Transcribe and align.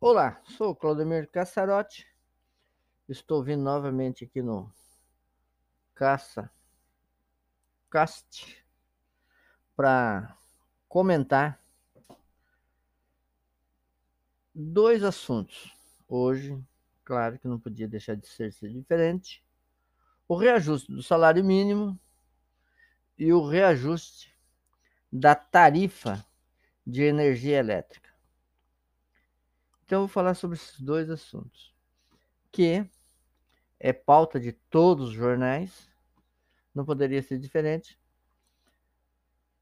Olá, 0.00 0.40
sou 0.56 0.76
Claudemir 0.76 1.28
Cassarotti. 1.28 2.06
Estou 3.08 3.42
vindo 3.42 3.64
novamente 3.64 4.22
aqui 4.22 4.40
no 4.40 4.72
Caça 5.92 6.48
Cast 7.90 8.64
para 9.74 10.38
comentar 10.88 11.60
dois 14.54 15.02
assuntos. 15.02 15.76
Hoje, 16.06 16.56
claro 17.04 17.36
que 17.36 17.48
não 17.48 17.58
podia 17.58 17.88
deixar 17.88 18.14
de 18.14 18.28
ser, 18.28 18.52
ser 18.52 18.72
diferente. 18.72 19.44
O 20.28 20.36
reajuste 20.36 20.92
do 20.92 21.02
salário 21.02 21.44
mínimo 21.44 21.98
e 23.18 23.32
o 23.32 23.44
reajuste 23.44 24.32
da 25.12 25.34
tarifa 25.34 26.24
de 26.86 27.02
energia 27.02 27.58
elétrica. 27.58 28.16
Então, 29.88 30.00
eu 30.00 30.06
vou 30.06 30.08
falar 30.08 30.34
sobre 30.34 30.58
esses 30.58 30.78
dois 30.78 31.08
assuntos, 31.08 31.74
que 32.52 32.86
é 33.80 33.90
pauta 33.90 34.38
de 34.38 34.52
todos 34.52 35.08
os 35.08 35.14
jornais, 35.14 35.88
não 36.74 36.84
poderia 36.84 37.22
ser 37.22 37.38
diferente, 37.38 37.98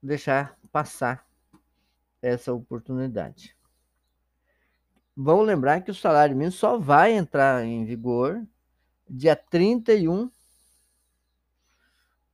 deixar 0.03 0.59
passar 0.73 1.25
essa 2.21 2.53
oportunidade. 2.53 3.57
Vamos 5.17 5.47
lembrar 5.47 5.83
que 5.83 5.93
o 5.93 5.95
salário 5.95 6.35
mínimo 6.35 6.51
só 6.51 6.77
vai 6.77 7.13
entrar 7.13 7.65
em 7.65 7.85
vigor 7.85 8.45
dia 9.09 9.37
31 9.37 10.29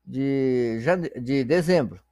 de, 0.02 0.78
de 1.20 1.44
dezembro 1.44 2.02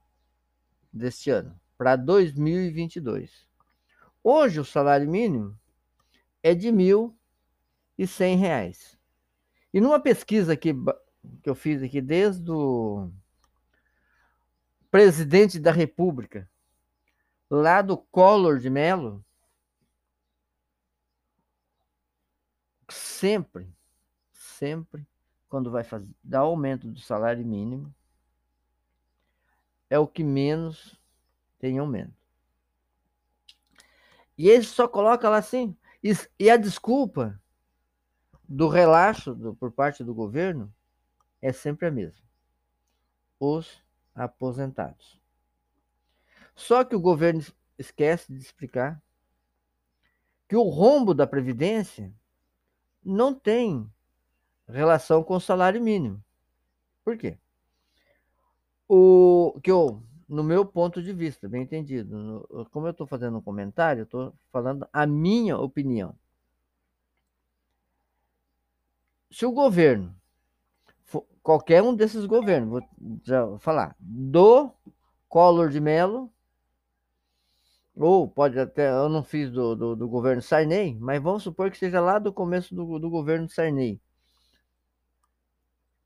deste 0.93 1.31
ano 1.31 1.59
para 1.79 1.97
2022. 1.97 3.49
Hoje 4.23 4.61
o 4.61 4.65
salário 4.65 5.09
mínimo 5.09 5.59
é 6.43 6.55
de 6.55 6.71
R$ 6.71 6.77
1.100. 7.99 8.99
E 9.73 9.81
numa 9.81 10.01
pesquisa 10.01 10.57
que, 10.57 10.75
que 11.43 11.49
eu 11.49 11.55
fiz 11.55 11.83
aqui 11.83 12.01
desde 12.01 12.51
o 12.51 13.11
presidente 14.91 15.59
da 15.59 15.71
República, 15.71 16.51
lá 17.49 17.81
do 17.83 17.97
Collor 17.97 18.59
de 18.59 18.69
Mello, 18.69 19.25
sempre, 22.89 23.73
sempre, 24.33 25.07
quando 25.49 25.71
vai 25.71 25.85
fazer, 25.85 26.13
dar 26.23 26.41
aumento 26.41 26.89
do 26.89 27.01
salário 27.01 27.45
mínimo, 27.45 27.95
é 29.89 29.99
o 29.99 30.07
que 30.07 30.25
menos 30.25 30.99
tem 31.59 31.79
aumento. 31.79 32.15
E 34.39 34.49
ele 34.49 34.65
só 34.65 34.89
coloca 34.89 35.29
lá 35.29 35.37
assim. 35.37 35.77
E, 36.03 36.13
e 36.39 36.51
a 36.51 36.57
desculpa 36.57 37.41
do 38.49 38.69
relaxo 38.69 39.35
do, 39.35 39.55
por 39.55 39.71
parte 39.71 40.03
do 40.03 40.15
governo 40.15 40.73
é 41.41 41.53
sempre 41.53 41.87
a 41.87 41.91
mesma: 41.91 42.25
os 43.39 43.83
aposentados. 44.15 45.21
Só 46.55 46.85
que 46.85 46.97
o 46.97 47.01
governo 47.01 47.43
esquece 47.79 48.33
de 48.33 48.39
explicar 48.39 49.03
que 50.49 50.57
o 50.57 50.69
rombo 50.69 51.15
da 51.15 51.27
Previdência 51.27 52.13
não 53.03 53.33
tem 53.33 53.91
relação 54.69 55.23
com 55.23 55.37
o 55.37 55.41
salário 55.41 55.81
mínimo. 55.81 56.23
Por 57.05 57.17
quê? 57.17 57.39
O 58.89 59.59
que 59.63 59.71
eu, 59.71 60.03
no 60.31 60.45
meu 60.45 60.65
ponto 60.65 61.03
de 61.03 61.13
vista, 61.13 61.49
bem 61.49 61.63
entendido, 61.63 62.47
como 62.71 62.87
eu 62.87 62.93
estou 62.93 63.05
fazendo 63.05 63.39
um 63.39 63.43
comentário, 63.43 64.05
estou 64.05 64.33
falando 64.53 64.89
a 64.93 65.05
minha 65.05 65.59
opinião. 65.59 66.15
Se 69.29 69.45
o 69.45 69.51
governo, 69.51 70.15
qualquer 71.43 71.83
um 71.83 71.95
desses 71.95 72.25
governos, 72.27 72.71
vou 72.71 73.21
já 73.25 73.59
falar, 73.59 73.97
do 73.99 74.73
Collor 75.29 75.69
de 75.69 75.81
Mello, 75.81 76.33
ou 77.97 78.29
pode 78.29 78.59
até, 78.59 78.89
eu 78.89 79.09
não 79.09 79.25
fiz 79.25 79.51
do, 79.51 79.75
do, 79.75 79.97
do, 79.97 80.09
governo 80.09 80.41
Sarney, 80.41 80.97
mas 81.01 81.21
vamos 81.21 81.43
supor 81.43 81.73
que 81.73 81.79
seja 81.79 82.01
lá 82.01 82.21
do 82.21 82.33
começo 82.33 82.73
do, 82.73 83.01
do 83.01 83.11
governo 83.11 83.49
Sarney. 83.49 84.01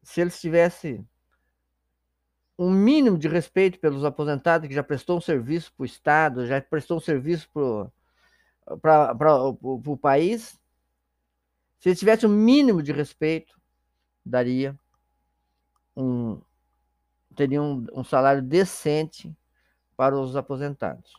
Se 0.02 0.22
eles 0.22 0.40
tivessem 0.40 1.06
um 2.58 2.70
mínimo 2.70 3.18
de 3.18 3.28
respeito 3.28 3.78
pelos 3.78 4.04
aposentados 4.04 4.68
que 4.68 4.74
já 4.74 4.82
prestou 4.82 5.18
um 5.18 5.20
serviço 5.20 5.72
para 5.74 5.82
o 5.82 5.86
Estado, 5.86 6.46
já 6.46 6.60
prestou 6.60 6.96
um 6.98 7.00
serviço 7.00 7.48
para 8.80 9.14
o 9.52 9.96
país, 9.96 10.58
se 11.80 11.88
eles 11.88 11.98
tivessem 11.98 12.28
um 12.28 12.32
mínimo 12.32 12.82
de 12.82 12.92
respeito, 12.92 13.60
daria 14.24 14.78
um 15.96 16.40
teria 17.36 17.60
um, 17.60 17.84
um 17.92 18.04
salário 18.04 18.40
decente 18.40 19.36
para 19.96 20.18
os 20.18 20.36
aposentados. 20.36 21.12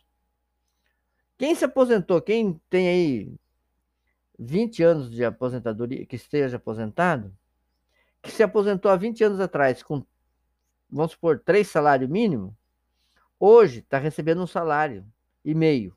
Quem 1.38 1.54
se 1.54 1.64
aposentou, 1.64 2.20
quem 2.22 2.60
tem 2.70 2.88
aí 2.88 3.34
20 4.38 4.82
anos 4.82 5.10
de 5.10 5.24
aposentadoria, 5.24 6.06
que 6.06 6.16
esteja 6.16 6.56
aposentado, 6.56 7.32
que 8.22 8.30
se 8.30 8.42
aposentou 8.42 8.90
há 8.90 8.96
20 8.96 9.22
anos 9.24 9.40
atrás 9.40 9.82
com 9.82 10.02
vamos 10.90 11.12
supor, 11.12 11.40
três 11.40 11.68
salários 11.68 12.08
mínimos, 12.08 12.52
hoje 13.38 13.80
está 13.80 13.98
recebendo 13.98 14.42
um 14.42 14.46
salário 14.46 15.04
e 15.44 15.54
meio. 15.54 15.96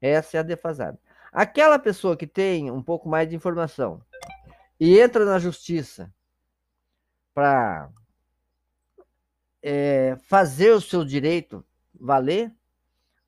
Essa 0.00 0.36
é 0.36 0.40
a 0.40 0.42
defasada. 0.42 0.98
Aquela 1.32 1.78
pessoa 1.78 2.16
que 2.16 2.26
tem 2.26 2.70
um 2.70 2.82
pouco 2.82 3.08
mais 3.08 3.28
de 3.28 3.36
informação 3.36 4.02
e 4.78 4.98
entra 4.98 5.24
na 5.24 5.38
justiça 5.38 6.12
para 7.34 7.90
é, 9.62 10.16
fazer 10.22 10.70
o 10.70 10.80
seu 10.80 11.04
direito 11.04 11.64
valer, 11.98 12.52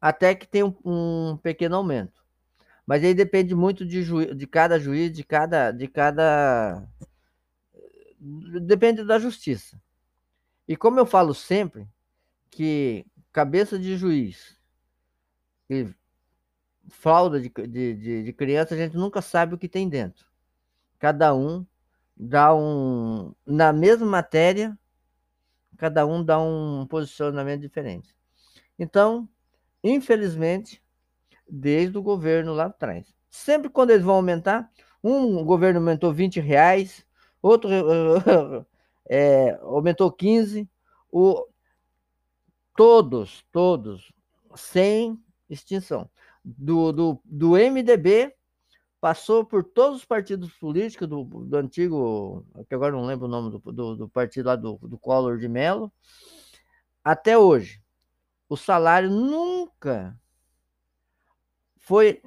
até 0.01 0.35
que 0.35 0.47
tem 0.47 0.63
um, 0.63 0.75
um 0.85 1.37
pequeno 1.37 1.77
aumento. 1.77 2.25
Mas 2.87 3.05
aí 3.05 3.13
depende 3.13 3.55
muito 3.55 3.85
de, 3.85 4.35
de 4.35 4.47
cada 4.47 4.79
juiz, 4.79 5.13
de 5.13 5.23
cada, 5.23 5.71
de 5.71 5.87
cada. 5.87 6.89
Depende 8.19 9.05
da 9.05 9.19
justiça. 9.19 9.79
E 10.69 10.77
como 10.77 11.01
eu 11.01 11.07
falo 11.07 11.35
sempre, 11.35 11.89
que 12.51 13.07
cabeça 13.33 13.79
de 13.79 13.97
juiz 13.97 14.61
e 15.71 15.89
fralda 16.91 17.41
de, 17.41 17.49
de, 17.49 17.95
de, 17.95 18.23
de 18.25 18.33
criança, 18.35 18.75
a 18.75 18.77
gente 18.77 18.97
nunca 18.97 19.23
sabe 19.23 19.55
o 19.55 19.59
que 19.59 19.69
tem 19.69 19.89
dentro. 19.89 20.27
Cada 20.99 21.35
um 21.35 21.67
dá 22.15 22.55
um. 22.55 23.35
Na 23.47 23.73
mesma 23.73 24.07
matéria, 24.07 24.79
cada 25.79 26.05
um 26.05 26.23
dá 26.23 26.39
um 26.39 26.87
posicionamento 26.87 27.63
diferente. 27.63 28.15
Então, 28.79 29.29
infelizmente, 29.83 30.83
desde 31.49 31.97
o 31.97 32.03
governo 32.03 32.53
lá 32.53 32.67
atrás. 32.67 33.15
Sempre 33.31 33.71
quando 33.71 33.91
eles 33.91 34.05
vão 34.05 34.17
aumentar, 34.17 34.71
um 35.03 35.45
governo 35.45 35.81
aumentou 35.81 36.13
20 36.13 36.41
reais, 36.41 37.07
outro 37.41 37.71
é, 39.09 39.59
aumentou 39.63 40.13
15, 40.13 40.69
o, 41.11 41.47
todos, 42.77 43.45
todos, 43.51 44.13
sem 44.55 45.19
extinção. 45.49 46.09
Do, 46.45 46.93
do, 46.93 47.21
do 47.25 47.51
MDB 47.51 48.35
passou 49.01 49.45
por 49.45 49.65
todos 49.65 49.99
os 49.99 50.05
partidos 50.05 50.53
políticos 50.55 51.09
do, 51.09 51.25
do 51.25 51.57
antigo, 51.57 52.47
que 52.69 52.75
agora 52.75 52.93
não 52.93 53.05
lembro 53.05 53.27
o 53.27 53.31
nome 53.31 53.51
do, 53.51 53.73
do, 53.73 53.97
do 53.97 54.09
partido 54.09 54.47
lá 54.47 54.57
do, 54.57 54.79
do 54.83 54.99
Collor 54.99 55.39
de 55.39 55.49
Mello, 55.49 55.93
até 57.03 57.39
hoje. 57.39 57.83
O 58.49 58.57
salário 58.57 59.11
nunca 59.11 60.19
foi 61.77 62.23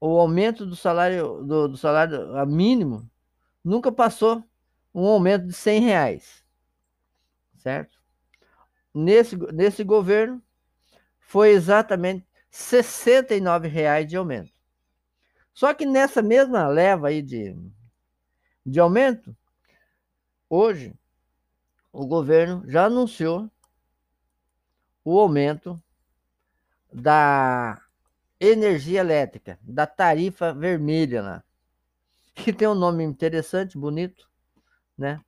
o 0.00 0.18
aumento 0.18 0.66
do 0.66 0.74
salário 0.74 1.44
do, 1.44 1.68
do 1.68 1.76
salário 1.76 2.44
mínimo 2.46 3.08
nunca 3.64 3.92
passou 3.92 4.42
um 4.94 5.06
aumento 5.06 5.46
de 5.46 5.52
100 5.52 5.80
reais, 5.80 6.44
certo? 7.56 7.98
Nesse, 8.94 9.36
nesse 9.52 9.82
governo, 9.82 10.42
foi 11.18 11.50
exatamente 11.50 12.26
69 12.50 13.68
reais 13.68 14.06
de 14.06 14.16
aumento. 14.16 14.52
Só 15.54 15.72
que 15.72 15.86
nessa 15.86 16.20
mesma 16.22 16.66
leva 16.68 17.08
aí 17.08 17.22
de, 17.22 17.56
de 18.64 18.80
aumento, 18.80 19.36
hoje, 20.48 20.94
o 21.92 22.06
governo 22.06 22.62
já 22.68 22.86
anunciou 22.86 23.50
o 25.04 25.18
aumento 25.18 25.82
da 26.92 27.80
energia 28.38 29.00
elétrica, 29.00 29.58
da 29.62 29.86
tarifa 29.86 30.52
vermelha 30.52 31.22
lá. 31.22 31.44
Que 32.34 32.52
tem 32.52 32.66
um 32.66 32.74
nome 32.74 33.04
interessante, 33.04 33.76
bonito, 33.76 34.31
né? 34.96 35.20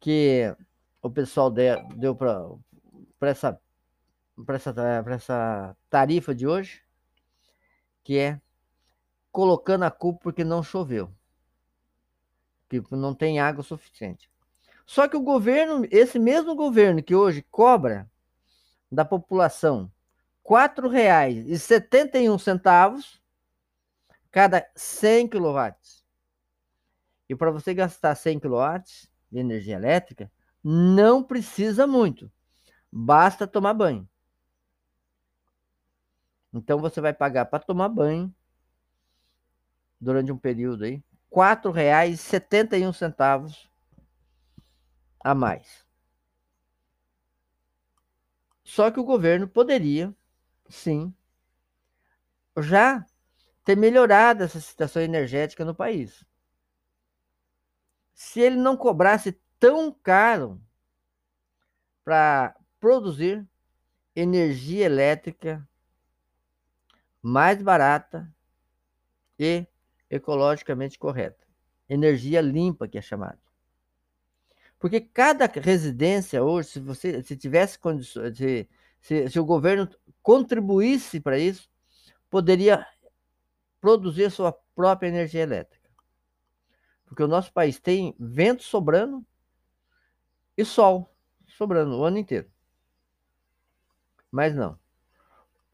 Que 0.00 0.54
o 1.02 1.10
pessoal 1.10 1.50
deu, 1.50 2.14
para 2.14 3.30
essa, 3.30 3.60
essa, 4.48 4.74
essa 5.10 5.76
tarifa 5.88 6.34
de 6.34 6.46
hoje, 6.46 6.82
que 8.02 8.18
é 8.18 8.40
colocando 9.30 9.84
a 9.84 9.90
culpa 9.90 10.20
porque 10.22 10.44
não 10.44 10.62
choveu. 10.62 11.10
Tipo, 12.68 12.96
não 12.96 13.14
tem 13.14 13.38
água 13.38 13.62
suficiente. 13.62 14.28
Só 14.86 15.08
que 15.08 15.16
o 15.16 15.20
governo, 15.20 15.86
esse 15.90 16.18
mesmo 16.18 16.54
governo 16.54 17.02
que 17.02 17.14
hoje 17.14 17.42
cobra 17.50 18.08
da 18.90 19.04
população 19.04 19.90
R$ 20.48 20.56
4,71 20.56 23.18
cada 24.30 24.64
100 24.76 25.28
kW. 25.28 25.74
E 27.28 27.34
para 27.34 27.50
você 27.50 27.74
gastar 27.74 28.14
100 28.14 28.38
kW 28.38 28.82
de 29.30 29.38
energia 29.38 29.76
elétrica, 29.76 30.30
não 30.62 31.22
precisa 31.22 31.86
muito. 31.86 32.30
Basta 32.90 33.46
tomar 33.46 33.74
banho. 33.74 34.08
Então 36.52 36.78
você 36.78 37.00
vai 37.00 37.12
pagar 37.12 37.46
para 37.46 37.64
tomar 37.64 37.88
banho 37.88 38.34
durante 40.00 40.32
um 40.32 40.38
período 40.38 40.84
aí, 40.84 40.94
R$ 40.94 41.02
4,71 41.30 43.68
a 45.20 45.34
mais. 45.34 45.84
Só 48.62 48.90
que 48.90 48.98
o 48.98 49.04
governo 49.04 49.46
poderia, 49.46 50.14
sim, 50.68 51.14
já 52.58 53.04
ter 53.64 53.76
melhorado 53.76 54.42
essa 54.42 54.60
situação 54.60 55.02
energética 55.02 55.64
no 55.64 55.74
país. 55.74 56.24
Se 58.16 58.40
ele 58.40 58.56
não 58.56 58.76
cobrasse 58.76 59.38
tão 59.60 59.92
caro 59.92 60.60
para 62.02 62.56
produzir 62.80 63.46
energia 64.14 64.86
elétrica 64.86 65.68
mais 67.20 67.60
barata 67.60 68.32
e 69.38 69.66
ecologicamente 70.08 70.98
correta. 70.98 71.44
Energia 71.88 72.40
limpa, 72.40 72.88
que 72.88 72.96
é 72.96 73.02
chamado. 73.02 73.38
Porque 74.78 75.00
cada 75.00 75.46
residência 75.46 76.42
hoje, 76.42 76.70
se 76.70 76.80
você 76.80 77.22
se 77.22 77.36
tivesse 77.36 77.78
condições, 77.78 78.36
se, 78.36 78.68
se, 79.00 79.28
se 79.28 79.38
o 79.38 79.44
governo 79.44 79.88
contribuísse 80.22 81.20
para 81.20 81.38
isso, 81.38 81.68
poderia 82.30 82.86
produzir 83.80 84.30
sua 84.30 84.52
própria 84.74 85.08
energia 85.08 85.42
elétrica. 85.42 85.75
Porque 87.06 87.22
o 87.22 87.28
nosso 87.28 87.52
país 87.52 87.78
tem 87.78 88.14
vento 88.18 88.62
sobrando 88.62 89.24
e 90.56 90.64
sol 90.64 91.10
sobrando 91.46 91.96
o 91.96 92.04
ano 92.04 92.18
inteiro. 92.18 92.50
Mas 94.30 94.54
não. 94.54 94.78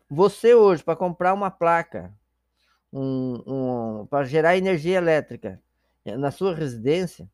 Você 0.09 0.55
hoje, 0.55 0.85
para 0.85 0.95
comprar 0.95 1.35
uma 1.35 1.51
placa 1.51 2.15
um, 2.93 3.43
um, 3.47 4.07
para 4.07 4.25
gerar 4.25 4.57
energia 4.57 4.99
elétrica 4.99 5.61
na 6.05 6.31
sua 6.31 6.55
residência, 6.55 7.29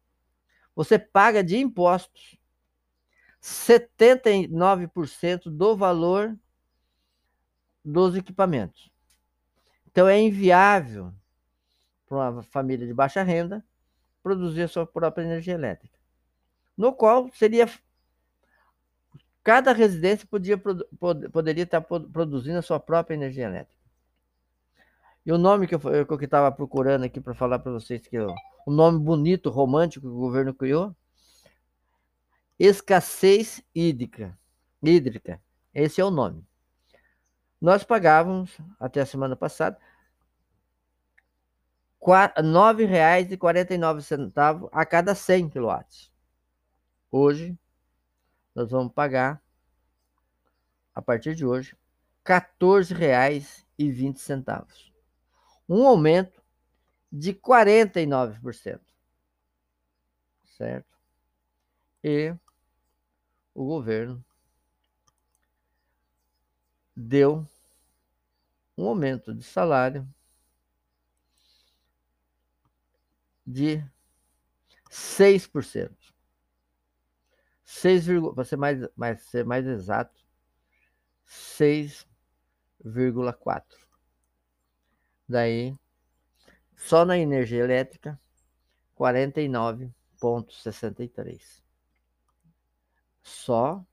você 0.74 0.98
paga 0.98 1.42
de 1.42 1.58
impostos 1.58 2.38
79% 3.42 5.50
do 5.50 5.76
valor 5.76 6.38
dos 7.84 8.16
equipamentos. 8.16 8.90
Então 9.86 10.06
é 10.06 10.20
inviável 10.20 11.12
para 12.06 12.30
uma 12.30 12.42
família 12.42 12.86
de 12.86 12.94
baixa 12.94 13.22
renda 13.22 13.64
produzir 14.28 14.62
a 14.62 14.68
sua 14.68 14.86
própria 14.86 15.24
energia 15.24 15.54
elétrica. 15.54 15.98
No 16.76 16.92
qual 16.92 17.30
seria 17.32 17.66
cada 19.42 19.72
residência 19.72 20.28
podia, 20.30 20.60
poderia 21.32 21.64
estar 21.64 21.80
produzindo 21.80 22.58
a 22.58 22.62
sua 22.62 22.78
própria 22.78 23.14
energia 23.14 23.46
elétrica. 23.46 23.78
E 25.24 25.32
o 25.32 25.38
nome 25.38 25.66
que 25.66 25.74
eu 25.74 26.20
estava 26.20 26.52
procurando 26.52 27.04
aqui 27.04 27.20
para 27.20 27.34
falar 27.34 27.58
para 27.58 27.72
vocês, 27.72 28.06
que 28.06 28.18
o, 28.18 28.34
o 28.66 28.70
nome 28.70 28.98
bonito, 28.98 29.48
romântico 29.48 30.06
que 30.06 30.12
o 30.12 30.18
governo 30.18 30.52
criou, 30.52 30.94
escassez 32.58 33.62
hídrica. 33.74 34.38
hídrica. 34.82 35.40
Esse 35.74 36.00
é 36.00 36.04
o 36.04 36.10
nome. 36.10 36.46
Nós 37.60 37.84
pagávamos, 37.84 38.56
até 38.78 39.00
a 39.00 39.06
semana 39.06 39.34
passada, 39.34 39.78
R$ 42.00 42.42
9,49 42.42 44.68
a 44.72 44.86
cada 44.86 45.14
100 45.14 45.50
kW. 45.50 45.84
Hoje, 47.10 47.58
nós 48.54 48.70
vamos 48.70 48.92
pagar, 48.92 49.42
a 50.94 51.02
partir 51.02 51.34
de 51.34 51.44
hoje, 51.44 51.76
R$ 52.24 52.34
14,20 52.34 54.88
um 55.68 55.86
aumento 55.86 56.42
de 57.12 57.34
49%. 57.34 58.80
Certo? 60.56 60.96
E 62.02 62.34
o 63.54 63.64
governo 63.64 64.24
deu 66.96 67.46
um 68.76 68.88
aumento 68.88 69.34
de 69.34 69.42
salário 69.42 70.08
de 73.48 73.82
6%. 74.90 75.90
6, 77.64 78.06
para 78.34 78.44
ser 78.44 78.56
mais, 78.56 78.78
mais, 78.96 79.22
ser 79.22 79.44
mais 79.44 79.64
exato, 79.66 80.24
6,4%. 81.26 83.64
Daí, 85.28 85.74
só 86.76 87.04
na 87.04 87.18
energia 87.18 87.64
elétrica, 87.64 88.20
49,63. 88.96 91.62
Só 93.22 93.84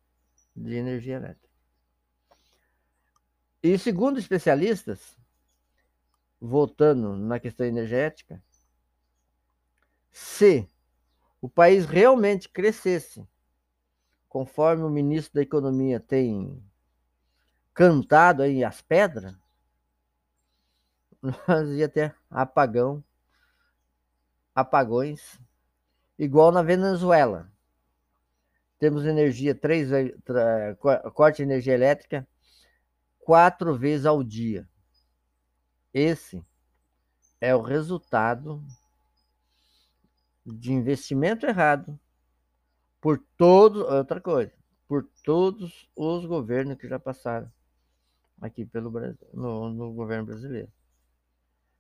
de 0.55 0.75
energia 0.75 1.15
elétrica. 1.17 1.53
E 3.61 3.77
segundo 3.77 4.17
especialistas, 4.19 5.17
voltando 6.39 7.17
na 7.17 7.37
questão 7.39 7.65
energética, 7.65 8.41
se 10.15 10.65
o 11.41 11.49
país 11.49 11.85
realmente 11.85 12.47
crescesse, 12.47 13.27
conforme 14.29 14.81
o 14.83 14.89
ministro 14.89 15.33
da 15.33 15.41
Economia 15.41 15.99
tem 15.99 16.63
cantado 17.73 18.41
aí 18.41 18.63
as 18.63 18.81
pedras, 18.81 19.37
nós 21.45 21.67
ia 21.71 21.89
ter 21.89 22.15
apagão, 22.31 23.03
apagões, 24.55 25.37
igual 26.17 26.49
na 26.49 26.63
Venezuela. 26.63 27.51
Temos 28.79 29.03
energia, 29.03 29.53
três, 29.53 29.89
corte 31.13 31.37
de 31.37 31.43
energia 31.43 31.73
elétrica, 31.73 32.25
quatro 33.19 33.77
vezes 33.77 34.05
ao 34.05 34.23
dia. 34.23 34.65
Esse 35.93 36.41
é 37.41 37.53
o 37.53 37.61
resultado 37.61 38.65
de 40.45 40.71
investimento 40.71 41.45
errado 41.45 41.99
por 43.01 43.21
todos, 43.37 43.83
outra 43.83 44.21
coisa, 44.21 44.53
por 44.87 45.03
todos 45.23 45.89
os 45.95 46.25
governos 46.25 46.77
que 46.77 46.87
já 46.87 46.99
passaram 46.99 47.51
aqui 48.39 48.65
pelo 48.65 48.91
Brasil, 48.91 49.17
no, 49.33 49.69
no 49.69 49.93
governo 49.93 50.25
brasileiro. 50.25 50.71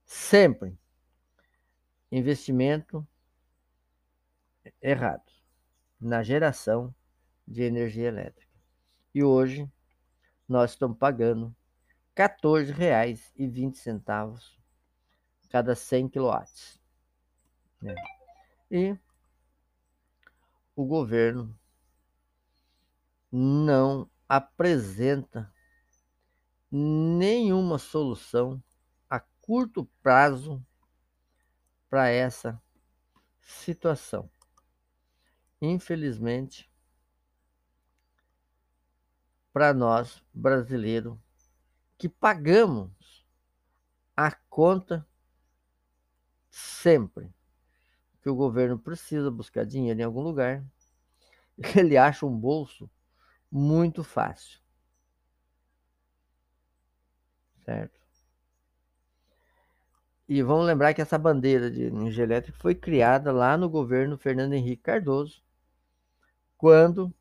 Sempre 0.05 0.77
investimento 2.11 3.07
errado 4.81 5.31
na 5.99 6.23
geração 6.23 6.95
de 7.47 7.63
energia 7.63 8.07
elétrica. 8.07 8.53
E 9.13 9.23
hoje 9.23 9.69
nós 10.47 10.71
estamos 10.71 10.97
pagando 10.97 11.55
R$ 12.15 12.27
14,20 12.27 14.55
cada 15.49 15.75
100 15.75 16.09
kW. 16.09 16.45
E 18.69 18.97
o 20.75 20.85
governo 20.85 21.57
não 23.31 24.09
apresenta 24.27 25.53
nenhuma 26.71 27.77
solução 27.77 28.61
curto 29.45 29.85
prazo 30.01 30.65
para 31.87 32.09
essa 32.09 32.59
situação. 33.39 34.27
Infelizmente, 35.61 36.67
para 39.53 39.71
nós 39.71 40.19
brasileiros 40.33 41.15
que 41.95 42.09
pagamos 42.09 43.23
a 44.17 44.31
conta 44.49 45.07
sempre 46.49 47.34
que 48.25 48.29
o 48.31 48.33
governo 48.33 48.79
precisa 48.79 49.29
buscar 49.29 49.63
dinheiro 49.67 49.99
em 49.99 50.03
algum 50.03 50.21
lugar, 50.23 50.65
ele 51.77 51.95
acha 51.95 52.25
um 52.25 52.35
bolso 52.35 52.89
muito 53.51 54.03
fácil. 54.03 54.59
Certo? 57.63 57.99
E 60.27 60.41
vamos 60.41 60.65
lembrar 60.65 60.95
que 60.95 61.03
essa 61.03 61.19
bandeira 61.19 61.69
de 61.69 61.83
energia 61.83 62.23
elétrica 62.23 62.57
foi 62.59 62.73
criada 62.73 63.31
lá 63.31 63.55
no 63.55 63.69
governo 63.69 64.17
Fernando 64.17 64.53
Henrique 64.53 64.81
Cardoso, 64.81 65.43
quando 66.57 67.13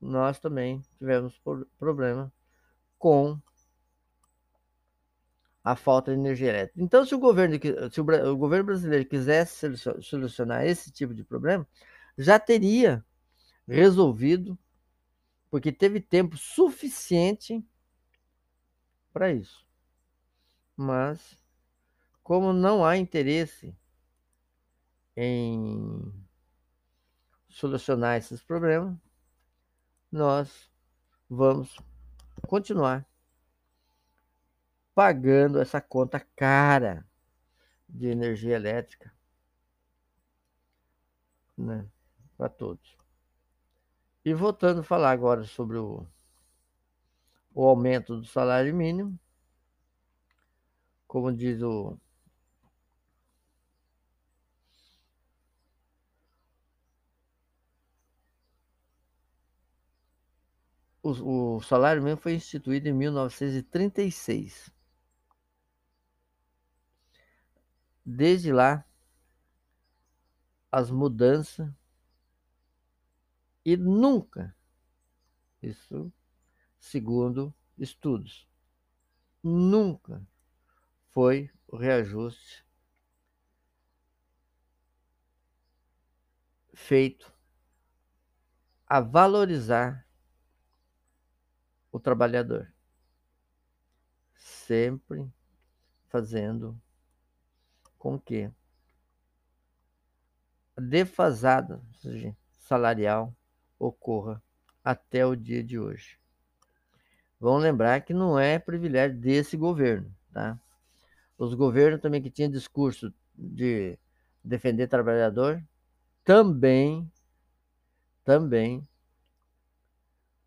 nós 0.00 0.40
também 0.40 0.82
tivemos 0.98 1.40
problema 1.78 2.32
com 2.98 3.40
a 5.62 5.76
falta 5.76 6.12
de 6.12 6.18
energia 6.18 6.48
elétrica. 6.48 6.82
Então, 6.82 7.04
se 7.04 7.14
o 7.14 7.18
governo, 7.18 7.56
se 7.90 8.00
o, 8.00 8.36
governo 8.36 8.64
brasileiro 8.64 9.04
quisesse 9.06 9.76
solucionar 10.02 10.66
esse 10.66 10.90
tipo 10.90 11.14
de 11.14 11.22
problema, 11.22 11.66
já 12.16 12.38
teria 12.38 13.04
resolvido, 13.66 14.58
porque 15.50 15.70
teve 15.70 16.00
tempo 16.00 16.36
suficiente 16.36 17.64
para 19.12 19.32
isso. 19.32 19.66
Mas, 20.76 21.38
como 22.22 22.52
não 22.52 22.84
há 22.84 22.96
interesse 22.96 23.76
em 25.16 26.12
solucionar 27.48 28.16
esses 28.16 28.42
problemas, 28.42 28.96
nós 30.10 30.70
vamos 31.28 31.76
continuar 32.46 33.09
pagando 35.00 35.58
essa 35.58 35.80
conta 35.80 36.20
cara 36.36 37.08
de 37.88 38.08
energia 38.08 38.54
elétrica 38.54 39.10
né, 41.56 41.86
para 42.36 42.50
todos. 42.50 42.98
E 44.22 44.34
voltando 44.34 44.80
a 44.80 44.84
falar 44.84 45.12
agora 45.12 45.44
sobre 45.44 45.78
o, 45.78 46.06
o 47.54 47.64
aumento 47.66 48.20
do 48.20 48.26
salário 48.26 48.74
mínimo, 48.76 49.18
como 51.06 51.32
diz 51.32 51.62
o 51.62 51.98
o, 61.02 61.56
o 61.56 61.62
salário 61.62 62.02
mínimo 62.02 62.20
foi 62.20 62.34
instituído 62.34 62.86
em 62.86 62.92
1936. 62.92 64.70
Desde 68.12 68.52
lá, 68.52 68.84
as 70.70 70.90
mudanças 70.90 71.72
e 73.64 73.76
nunca, 73.76 74.52
isso 75.62 76.12
segundo 76.80 77.54
estudos, 77.78 78.48
nunca 79.40 80.26
foi 81.10 81.52
o 81.68 81.76
reajuste 81.76 82.66
feito 86.74 87.32
a 88.88 89.00
valorizar 89.00 90.04
o 91.92 92.00
trabalhador, 92.00 92.74
sempre 94.34 95.32
fazendo 96.08 96.76
com 98.00 98.18
que 98.18 98.50
a 100.74 100.80
defasada 100.80 101.82
salarial 102.58 103.32
ocorra 103.78 104.42
até 104.82 105.24
o 105.24 105.36
dia 105.36 105.62
de 105.62 105.78
hoje. 105.78 106.18
Vamos 107.38 107.62
lembrar 107.62 108.00
que 108.00 108.14
não 108.14 108.38
é 108.38 108.58
privilégio 108.58 109.18
desse 109.18 109.54
governo, 109.54 110.10
tá? 110.32 110.58
Os 111.36 111.52
governos 111.52 112.00
também 112.00 112.22
que 112.22 112.30
tinham 112.30 112.50
discurso 112.50 113.12
de 113.34 113.98
defender 114.42 114.88
trabalhador 114.88 115.62
também 116.24 117.10
também 118.24 118.86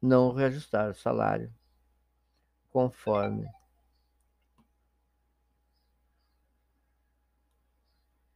não 0.02 0.34
reajustaram 0.34 0.92
o 0.92 0.96
salário 0.96 1.54
conforme 2.72 3.48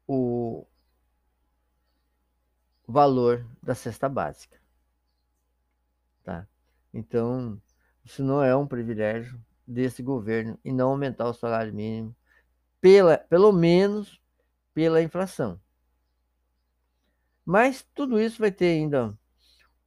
o 0.08 0.66
valor 2.88 3.46
da 3.62 3.76
cesta 3.76 4.08
básica. 4.08 4.58
Tá? 6.24 6.48
Então, 6.94 7.62
isso 8.04 8.24
não 8.24 8.42
é 8.42 8.56
um 8.56 8.66
privilégio 8.66 9.40
desse 9.68 10.02
governo 10.02 10.58
e 10.64 10.72
não 10.72 10.92
aumentar 10.92 11.28
o 11.28 11.34
salário 11.34 11.74
mínimo, 11.74 12.16
pela, 12.80 13.18
pelo 13.18 13.52
menos 13.52 14.22
pela 14.74 15.02
inflação. 15.02 15.60
Mas 17.44 17.86
tudo 17.94 18.20
isso 18.20 18.40
vai 18.40 18.52
ter 18.52 18.68
ainda 18.68 19.18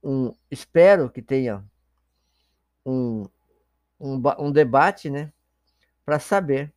um, 0.02 0.34
espero 0.50 1.10
que 1.10 1.22
tenha 1.22 1.64
um, 2.84 3.24
um, 3.98 4.20
um 4.38 4.52
debate, 4.52 5.08
né, 5.08 5.32
para 6.04 6.18
saber 6.18 6.72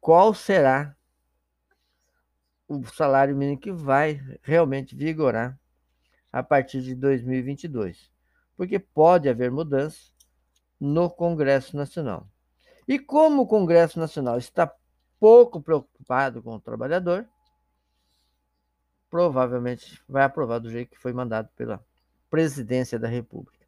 qual 0.00 0.32
será 0.32 0.96
o 2.70 2.86
salário 2.86 3.36
mínimo 3.36 3.58
que 3.58 3.72
vai 3.72 4.22
realmente 4.42 4.94
vigorar 4.94 5.58
a 6.32 6.40
partir 6.40 6.80
de 6.82 6.94
2022, 6.94 8.08
porque 8.56 8.78
pode 8.78 9.28
haver 9.28 9.50
mudança 9.50 10.12
no 10.78 11.10
Congresso 11.10 11.76
Nacional. 11.76 12.28
E 12.86 12.96
como 12.96 13.42
o 13.42 13.46
Congresso 13.46 13.98
Nacional 13.98 14.38
está 14.38 14.72
pouco 15.18 15.60
preocupado 15.60 16.40
com 16.40 16.54
o 16.54 16.60
trabalhador, 16.60 17.28
provavelmente 19.10 20.00
vai 20.08 20.22
aprovar 20.22 20.60
do 20.60 20.70
jeito 20.70 20.92
que 20.92 20.98
foi 20.98 21.12
mandado 21.12 21.48
pela 21.56 21.84
presidência 22.30 23.00
da 23.00 23.08
República. 23.08 23.66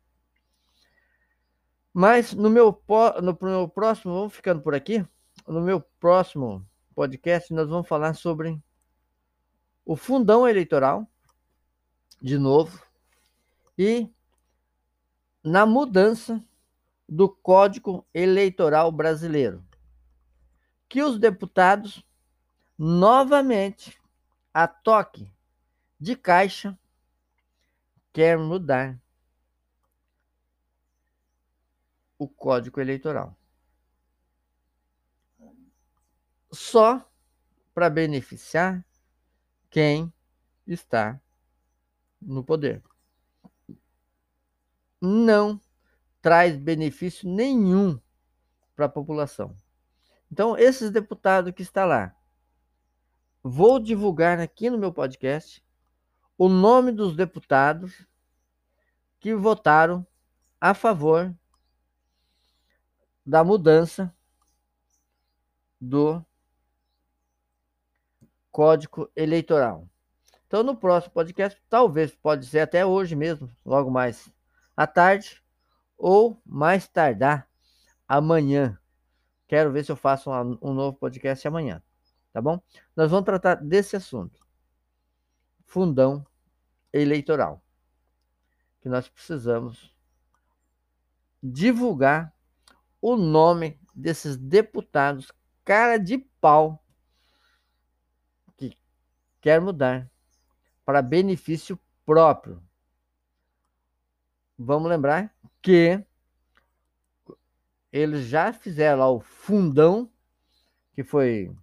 Mas 1.93 2.33
no 2.33 2.49
meu, 2.49 2.81
no 3.21 3.37
meu 3.43 3.69
próximo, 3.69 4.15
vamos 4.15 4.33
ficando 4.33 4.63
por 4.63 4.77
aqui. 4.77 5.05
No 5.45 5.61
meu 5.61 5.81
próximo 5.99 6.65
podcast, 6.95 7.53
nós 7.53 7.69
vamos 7.69 7.89
falar 7.89 8.15
sobre 8.15 8.63
o 9.85 9.97
fundão 9.97 10.47
eleitoral, 10.47 11.09
de 12.21 12.39
novo, 12.39 12.85
e 13.77 14.09
na 15.43 15.67
mudança 15.67 16.43
do 17.09 17.29
Código 17.29 18.07
Eleitoral 18.15 18.93
Brasileiro, 18.93 19.65
que 20.89 21.03
os 21.03 21.19
deputados 21.19 22.05
novamente 22.79 24.01
a 24.55 24.69
toque 24.69 25.31
de 25.99 26.17
caixa 26.17 26.79
quer 28.13 28.39
mudar 28.39 29.01
o 32.19 32.29
Código 32.29 32.81
Eleitoral. 32.81 33.37
Só 36.53 37.05
para 37.75 37.89
beneficiar 37.89 38.85
quem 39.73 40.13
está 40.67 41.19
no 42.21 42.45
poder. 42.45 42.83
Não 45.01 45.59
traz 46.21 46.57
benefício 46.57 47.29
nenhum 47.29 47.99
para 48.77 48.85
a 48.85 48.89
população. 48.89 49.57
Então, 50.31 50.57
esses 50.57 50.91
deputados 50.91 51.53
que 51.53 51.63
está 51.63 51.85
lá, 51.85 52.15
vou 53.43 53.81
divulgar 53.81 54.39
aqui 54.39 54.71
no 54.71 54.79
meu 54.79 54.93
podcast 54.93 55.65
o 56.37 56.49
nome 56.49 56.93
dos 56.93 57.17
deputados 57.17 58.07
que 59.19 59.35
votaram 59.35 60.07
a 60.61 60.75
favor 60.75 61.35
da 63.25 63.43
mudança 63.43 64.15
do 65.81 66.25
Código 68.53 69.11
Eleitoral. 69.17 69.89
Então, 70.47 70.63
no 70.63 70.77
próximo 70.77 71.15
podcast, 71.15 71.61
talvez, 71.71 72.15
pode 72.15 72.45
ser 72.47 72.61
até 72.61 72.85
hoje 72.85 73.17
mesmo, 73.17 73.51
logo 73.65 73.91
mais 73.91 74.31
à 74.77 74.87
tarde, 74.87 75.43
ou 75.97 76.39
mais 76.45 76.87
tardar 76.87 77.49
amanhã. 78.07 78.79
Quero 79.49 79.73
ver 79.73 79.85
se 79.85 79.91
eu 79.91 79.97
faço 79.97 80.31
um, 80.31 80.59
um 80.61 80.75
novo 80.75 80.99
podcast 80.99 81.49
amanhã, 81.49 81.83
tá 82.33 82.43
bom? 82.43 82.61
Nós 82.95 83.11
vamos 83.11 83.25
tratar 83.25 83.55
desse 83.55 83.97
assunto. 83.97 84.47
Fundão 85.65 86.27
eleitoral. 86.93 87.63
Que 88.83 88.89
nós 88.89 89.09
precisamos 89.09 89.95
divulgar 91.43 92.35
o 93.01 93.17
nome 93.17 93.81
desses 93.95 94.37
deputados 94.37 95.33
cara 95.65 95.97
de 95.97 96.19
pau 96.41 96.82
quer 99.43 99.61
mudar 99.61 100.09
para 100.87 101.03
benefício 101.03 101.79
próprio. 102.07 102.63
Vamos 104.57 104.89
lembrar 104.89 105.35
que 105.61 106.03
eles 107.93 108.27
já 108.27 108.53
fizeram 108.53 109.17
o 109.17 109.21
fundão, 109.21 110.11
que 110.95 111.03
foi 111.05 111.55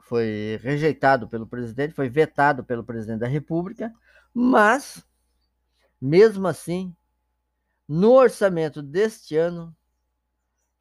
foi 0.00 0.58
rejeitado 0.62 1.28
pelo 1.28 1.48
presidente, 1.48 1.92
foi 1.92 2.08
vetado 2.08 2.64
pelo 2.64 2.84
presidente 2.84 3.18
da 3.18 3.26
República, 3.26 3.92
mas, 4.32 5.04
mesmo 6.00 6.46
assim, 6.46 6.94
no 7.88 8.12
orçamento 8.12 8.80
deste 8.80 9.36
ano, 9.36 9.74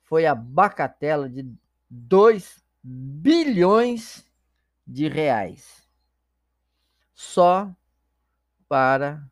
foi 0.03 0.27
a 0.27 0.35
bacatela 0.35 1.27
de 1.27 1.51
2 1.89 2.63
bilhões 2.83 4.24
de 4.85 5.07
reais. 5.07 5.87
Só 7.13 7.73
para 8.67 9.25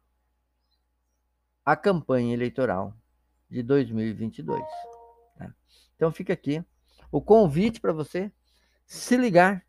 a 1.65 1.75
campanha 1.75 2.33
eleitoral 2.33 2.95
de 3.49 3.61
2022. 3.63 4.63
Tá? 5.37 5.53
Então 5.95 6.11
fica 6.11 6.33
aqui 6.33 6.63
o 7.11 7.21
convite 7.21 7.79
para 7.79 7.93
você 7.93 8.31
se 8.85 9.15
ligar, 9.15 9.65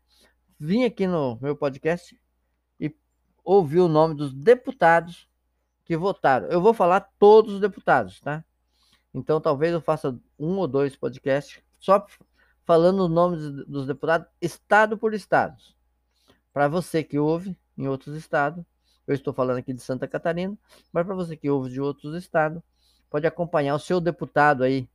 vir 0.59 0.85
aqui 0.85 1.07
no 1.07 1.37
meu 1.41 1.55
podcast 1.55 2.19
e 2.79 2.95
ouvir 3.43 3.79
o 3.79 3.87
nome 3.87 4.15
dos 4.15 4.33
deputados 4.33 5.29
que 5.83 5.95
votaram. 5.95 6.47
Eu 6.47 6.61
vou 6.61 6.73
falar 6.73 7.01
todos 7.19 7.53
os 7.53 7.59
deputados, 7.59 8.19
tá? 8.19 8.43
Então 9.13 9.39
talvez 9.39 9.71
eu 9.73 9.81
faça 9.81 10.19
um 10.37 10.57
ou 10.57 10.67
dois 10.67 10.95
podcasts 10.95 11.63
só 11.79 12.05
falando 12.65 13.03
os 13.03 13.09
nomes 13.09 13.65
dos 13.67 13.85
deputados, 13.85 14.27
estado 14.41 14.97
por 14.97 15.13
estado. 15.13 15.55
Para 16.55 16.69
você 16.69 17.03
que 17.03 17.19
ouve 17.19 17.53
em 17.77 17.85
outros 17.85 18.15
estados, 18.15 18.63
eu 19.05 19.13
estou 19.13 19.33
falando 19.33 19.57
aqui 19.57 19.73
de 19.73 19.81
Santa 19.81 20.07
Catarina, 20.07 20.57
mas 20.89 21.05
para 21.05 21.13
você 21.13 21.35
que 21.35 21.49
ouve 21.49 21.69
de 21.69 21.81
outros 21.81 22.15
estados, 22.15 22.63
pode 23.09 23.27
acompanhar 23.27 23.75
o 23.75 23.79
seu 23.79 23.99
deputado 23.99 24.63
aí, 24.63 24.87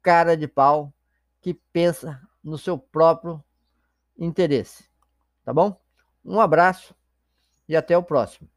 cara 0.00 0.36
de 0.36 0.46
pau, 0.46 0.94
que 1.40 1.52
pensa 1.72 2.22
no 2.44 2.56
seu 2.56 2.78
próprio 2.78 3.42
interesse. 4.16 4.88
Tá 5.44 5.52
bom? 5.52 5.76
Um 6.24 6.40
abraço 6.40 6.94
e 7.68 7.74
até 7.74 7.98
o 7.98 8.02
próximo. 8.04 8.48